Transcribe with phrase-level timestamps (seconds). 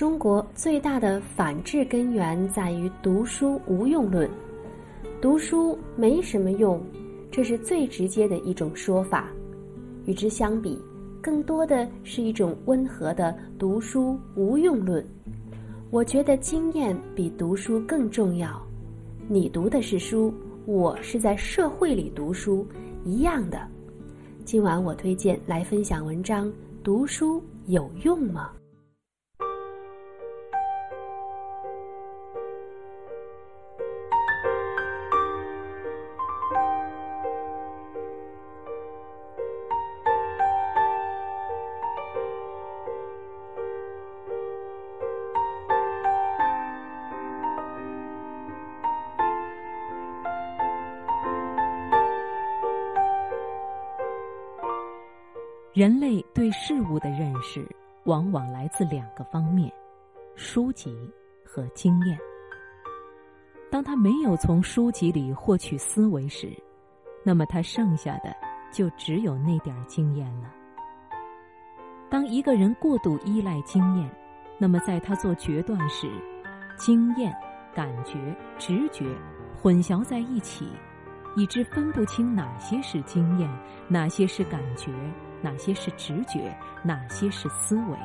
[0.00, 4.26] 中国最大的反制根源在于读书无用论，
[5.20, 6.82] 读书没什么用，
[7.30, 9.28] 这是最直接的一种说法。
[10.06, 10.80] 与之相比，
[11.20, 15.06] 更多的是一种温和的读书无用论。
[15.90, 18.58] 我觉得经验比读书更重要。
[19.28, 20.32] 你读的是书，
[20.64, 22.66] 我是在社会里读书，
[23.04, 23.68] 一样的。
[24.46, 26.50] 今晚我推荐来分享文章：
[26.82, 28.50] 读书有用吗？
[55.80, 57.66] 人类对事物的认识，
[58.04, 59.72] 往往来自两个方面：
[60.34, 60.94] 书籍
[61.42, 62.18] 和经验。
[63.70, 66.52] 当他没有从书籍里获取思维时，
[67.24, 68.36] 那么他剩下的
[68.70, 70.52] 就只有那点经验了。
[72.10, 74.10] 当一个人过度依赖经验，
[74.58, 76.10] 那么在他做决断时，
[76.76, 77.34] 经验、
[77.74, 79.06] 感觉、直觉
[79.56, 80.68] 混淆在一起，
[81.36, 83.50] 以致分不清哪些是经验，
[83.88, 84.92] 哪些是感觉。
[85.42, 87.96] 哪些是直觉，哪些是思维，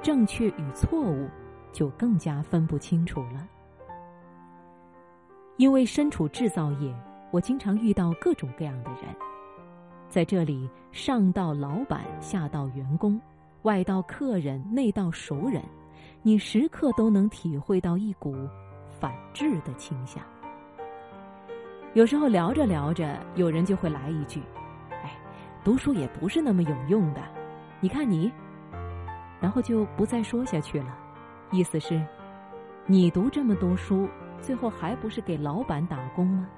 [0.00, 1.28] 正确与错误
[1.72, 3.46] 就更加分不清楚了。
[5.58, 6.90] 因为身处制造业，
[7.30, 9.14] 我经常遇到各种各样的人，
[10.08, 13.20] 在这里，上到老板，下到员工，
[13.64, 15.62] 外到客人，内到熟人，
[16.22, 18.34] 你时刻都能体会到一股
[18.88, 20.24] 反制的倾向。
[21.94, 24.42] 有时候聊着聊着，有人就会来一句。
[24.90, 25.12] 哎
[25.62, 27.22] 读书也不是那么有用的，
[27.78, 28.30] 你看你，
[29.40, 30.98] 然后就不再说下去了。
[31.52, 32.04] 意思是，
[32.84, 34.08] 你读这么多书，
[34.42, 36.48] 最后还不是给老板打工吗？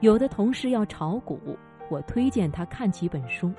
[0.00, 1.58] 有的同事要炒股，
[1.88, 3.50] 我推荐他看几本书，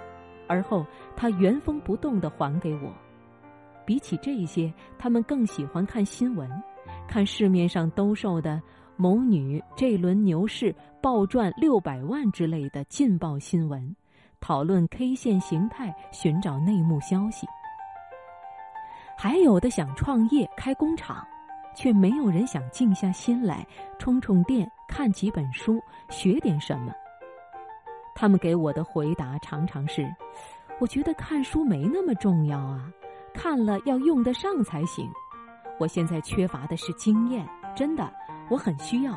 [0.48, 2.94] 而后他原封不动的还给我。
[3.84, 6.48] 比起这些，他们更喜欢看新闻，
[7.08, 8.62] 看市面上兜售的。
[8.98, 13.96] 某女这轮牛市暴赚六百万之类的劲爆新闻，
[14.40, 17.46] 讨论 K 线形态，寻找内幕消息。
[19.16, 21.26] 还有的想创业开工厂，
[21.76, 23.66] 却没有人想静下心来
[24.00, 26.92] 充充电，看几本书，学点什么。
[28.16, 30.12] 他们给我的回答常常是
[30.82, 32.92] ：“我觉得看书没那么重要啊，
[33.32, 35.08] 看了要用得上才行。
[35.80, 38.12] 我现在缺乏的是经验，真的。”
[38.50, 39.14] 我很需要，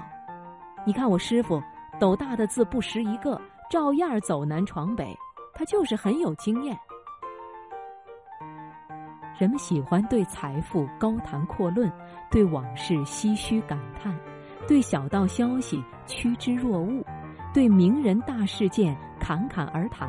[0.85, 1.63] 你看我师傅，
[2.01, 5.17] 斗大的字不识一个，照样走南闯北，
[5.55, 6.77] 他就是很有经验。
[9.39, 11.91] 人们喜欢对财富高谈阔论，
[12.31, 14.15] 对往事唏嘘感叹，
[14.67, 17.03] 对小道消息趋之若鹜，
[17.55, 20.09] 对名人大事件侃侃而谈，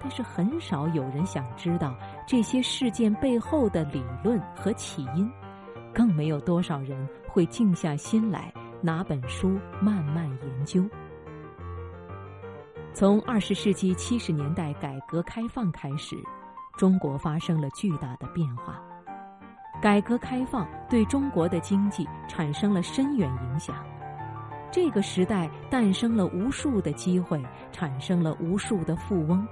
[0.00, 1.94] 但是很少有人想知道
[2.26, 5.30] 这些事件背后的理论和起因。
[5.94, 10.84] 更没有多少人会静下心来拿本书慢慢研究。
[12.92, 16.16] 从二十世纪七十年代改革开放开始，
[16.76, 18.82] 中国发生了巨大的变化。
[19.80, 23.76] 改革开放对中国的经济产生了深远影响。
[24.72, 27.40] 这个时代诞生了无数的机会，
[27.70, 29.46] 产生了无数的富翁。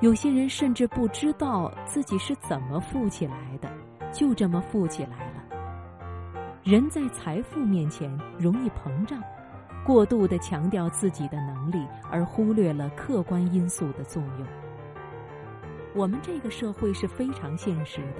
[0.00, 3.70] 有些人甚至不知道自己是怎么富起来的。
[4.10, 5.29] 就这么富起来。
[6.62, 9.18] 人在财富面前容易膨胀，
[9.82, 14.46] 过度的强调自己的能力，而忽略了客观因素的作用。
[15.94, 18.16] 我们这个社会是非常现实的，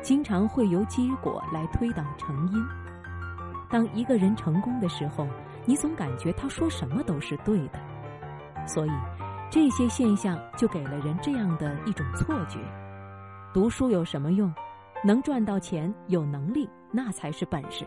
[0.00, 2.64] 经常会由结果来推导成因。
[3.68, 5.26] 当一个人成功的时候，
[5.64, 7.80] 你总感觉他说什么都是对的，
[8.64, 8.90] 所以
[9.50, 12.60] 这些现象就给了人这样的一种错觉：
[13.52, 14.54] 读书有什么用？
[15.04, 17.84] 能赚到钱，有能力，那才是本事。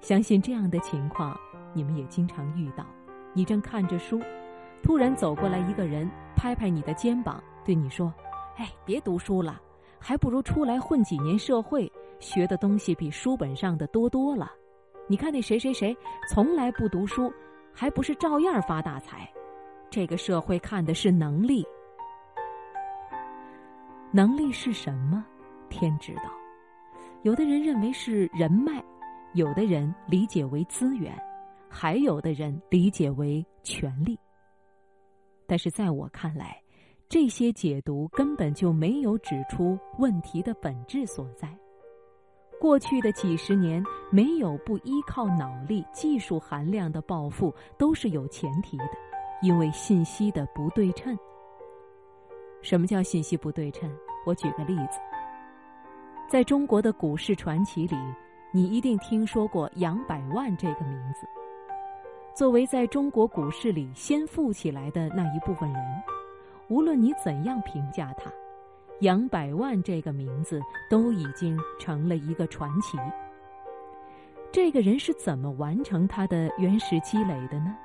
[0.00, 1.38] 相信这样的情况，
[1.72, 2.84] 你们也经常遇到。
[3.32, 4.20] 你正看着书，
[4.82, 8.12] 突然走过来一个人，拍拍你的肩膀，对你说
[8.58, 9.60] ：“哎，别读书了，
[9.98, 14.50] 还不如出来混几年社会，学的东西比书本上的多多了。
[15.06, 15.96] 你看那谁谁谁，
[16.28, 17.32] 从来不读书，
[17.72, 19.32] 还不是照样发大财？
[19.90, 21.64] 这个社会看的是能力。”
[24.14, 25.26] 能力是什么？
[25.68, 26.30] 天知道。
[27.24, 28.80] 有的人认为是人脉，
[29.32, 31.12] 有的人理解为资源，
[31.68, 34.16] 还有的人理解为权力。
[35.48, 36.62] 但是在我看来，
[37.08, 41.48] 这些解读根本就没有指出问题的本质所在。
[42.60, 43.82] 过去的几十年，
[44.12, 48.90] 没有不依靠脑力、技术含量的暴富，都是有前提的，
[49.42, 51.18] 因为信息的不对称。
[52.62, 53.90] 什么叫信息不对称？
[54.24, 54.98] 我举个例子，
[56.28, 57.96] 在中国的股市传奇里，
[58.50, 61.26] 你一定听说过杨百万这个名字。
[62.34, 66.02] 作为在中国股市里先富起来的那一部分人，
[66.68, 68.30] 无论你怎样评价他。
[69.00, 72.96] 杨百万这个名字都已经成了一个传奇。
[74.50, 77.76] 这个人是怎么完成他的原始积累的呢？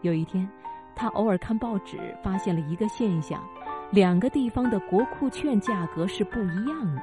[0.00, 0.48] 有一天，
[0.96, 3.42] 他偶尔看报纸，发现了一个现象：
[3.90, 7.02] 两个地方的国库券价格是不一样的。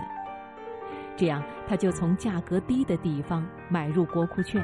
[1.17, 4.63] 这样，他就从价格低的地方买入国库券，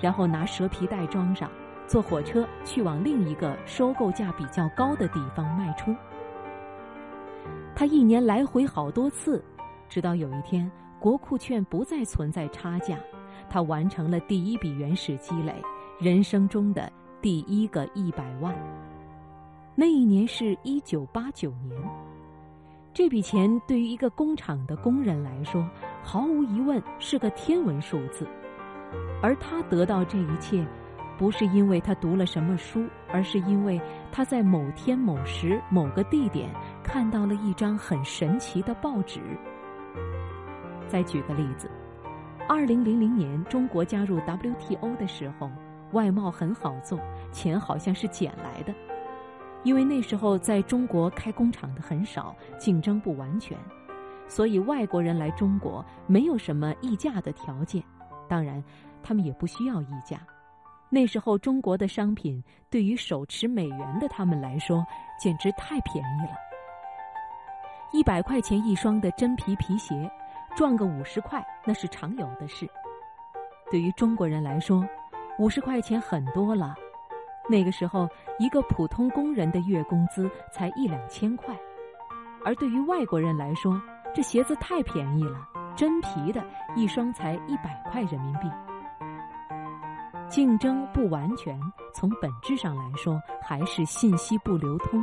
[0.00, 1.50] 然后拿蛇皮袋装上，
[1.86, 5.94] 坐火车去往另一个收购价比较高的地方卖出。
[7.74, 9.44] 他一年来回好多次，
[9.88, 12.96] 直到有一天国库券不再存在差价，
[13.50, 15.54] 他完成了第一笔原始积累，
[16.00, 18.54] 人生中的第一个一百万。
[19.80, 21.80] 那一年是一九八九年，
[22.92, 25.64] 这笔钱对于一个工厂的工人来说，
[26.02, 28.26] 毫无疑问是个天文数字，
[29.22, 30.66] 而他得到这一切。
[31.16, 33.80] 不是因为他读了什么书，而是因为
[34.10, 36.50] 他在某天某时某个地点
[36.82, 39.20] 看到了一张很神奇的报纸。
[40.88, 41.70] 再举个例子，
[42.48, 45.48] 二零零零年中国加入 WTO 的时候，
[45.92, 46.98] 外贸很好做，
[47.30, 48.74] 钱好像是捡来的，
[49.64, 53.56] 因为那时候在中国开工厂的很少，竞争不完全，
[54.26, 57.82] 所以外国人来中国没有什么议价的条件，
[58.28, 58.62] 当然
[59.02, 60.20] 他们也不需要议价。
[60.90, 64.82] 那时候，中国的商品对于手持美元的他们来说，
[65.20, 66.36] 简直太便宜了。
[67.92, 70.10] 一百块钱一双的真皮皮鞋，
[70.56, 72.66] 赚个五十块那是常有的事。
[73.70, 74.82] 对于中国人来说，
[75.38, 76.74] 五十块钱很多了。
[77.48, 78.08] 那个时候，
[78.38, 81.54] 一个普通工人的月工资才一两千块，
[82.44, 83.80] 而对于外国人来说，
[84.14, 86.44] 这鞋子太便宜了，真皮的
[86.76, 88.50] 一双才一百块人民币。
[90.28, 91.58] 竞争不完全，
[91.94, 95.02] 从本质上来说还是信息不流通，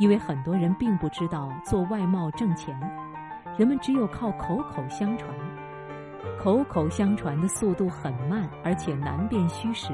[0.00, 2.76] 因为很多人并不知道做外贸挣钱，
[3.56, 5.32] 人们只有靠口口相传，
[6.36, 9.92] 口口相传的速度很慢，而且难辨虚实，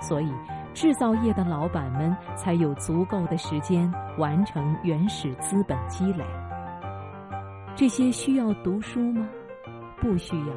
[0.00, 0.32] 所以
[0.74, 6.24] 制造业的老板们才有足够的时间完成原始资本积累。
[7.76, 9.26] 这些需要读书吗？
[10.00, 10.54] 不需要，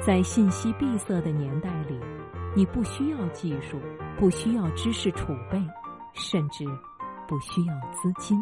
[0.00, 1.98] 在信息闭塞的年代里。
[2.56, 3.80] 你不需要技术，
[4.16, 5.60] 不需要知识储备，
[6.12, 6.64] 甚至
[7.26, 8.38] 不需要资金。